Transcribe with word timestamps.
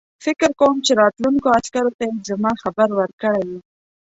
فکر 0.25 0.49
کوم 0.59 0.75
چې 0.85 0.91
راتلونکو 1.01 1.47
عسکرو 1.57 1.91
ته 1.97 2.03
یې 2.09 2.15
زما 2.29 2.51
خبر 2.63 2.89
ورکړی 2.99 3.41
وو. 3.49 3.59